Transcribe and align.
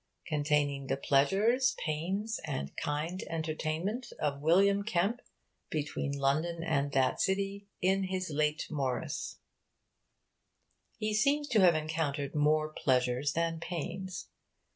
Containing 0.25 0.87
the 0.87 0.97
pleasures, 0.97 1.75
paines, 1.77 2.39
and 2.43 2.75
kind 2.75 3.21
entertainment 3.29 4.11
of 4.17 4.41
William 4.41 4.81
Kemp 4.81 5.21
betweene 5.69 6.17
London 6.17 6.63
and 6.63 6.91
that 6.93 7.19
Citty, 7.21 7.67
in 7.83 8.05
his 8.05 8.31
late 8.31 8.65
Morrice.' 8.71 9.37
He 10.97 11.13
seems 11.13 11.47
to 11.49 11.59
have 11.59 11.75
encountered 11.75 12.33
more 12.33 12.69
pleasures 12.69 13.33
than 13.33 13.59
'paines.' 13.59 14.27